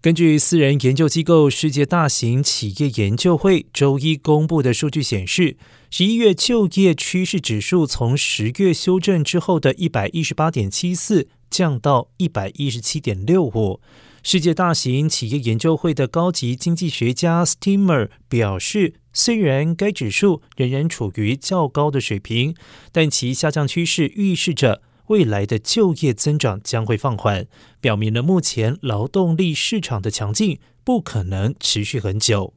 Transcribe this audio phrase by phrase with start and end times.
[0.00, 5.56] 根据私人研究机构世界大型企业研究会周一公布的数据显示，
[5.90, 13.80] 十一月就业趋势指数从十月修正之后的一百一十八点七四降到一百一十七点六五。
[14.22, 22.54] 世界大型企业研究会的高级经济学家 Steamer 表示，虽然该指数仍然处于较高的水平，
[22.92, 24.80] 但其下降趋势预示着。
[25.08, 27.46] 未来的就业增长将会放缓，
[27.80, 32.54] 表明了目前劳动力市场的强劲不可能持续很久。